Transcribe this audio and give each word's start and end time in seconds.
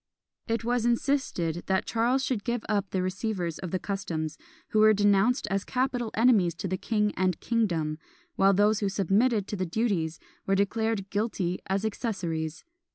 It 0.47 0.63
was 0.63 0.83
insisted 0.83 1.61
that 1.67 1.85
Charles 1.85 2.25
should 2.25 2.43
give 2.43 2.63
up 2.67 2.89
the 2.89 3.03
receivers 3.03 3.59
of 3.59 3.69
the 3.69 3.77
customs, 3.77 4.35
who 4.69 4.79
were 4.79 4.95
denounced 4.95 5.45
as 5.51 5.63
capital 5.63 6.09
enemies 6.15 6.55
to 6.55 6.67
the 6.67 6.75
king 6.75 7.13
and 7.15 7.39
kingdom; 7.39 7.99
while 8.35 8.51
those 8.55 8.79
who 8.79 8.89
submitted 8.89 9.47
to 9.49 9.55
the 9.55 9.67
duties 9.67 10.19
were 10.47 10.55
declared 10.55 11.11
guilty 11.11 11.59
as 11.67 11.85
accessories. 11.85 12.63